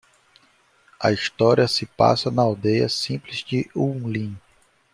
[0.99, 4.35] A história se passa na aldeia simples de Yunlin